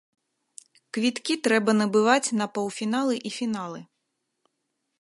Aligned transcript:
Квіткі 0.97 1.35
трэба 1.47 1.75
набываць 1.81 2.33
на 2.39 2.45
паўфіналы 2.55 3.15
і 3.31 3.33
фіналы. 3.37 3.79